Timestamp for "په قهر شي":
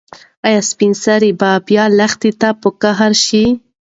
2.61-3.43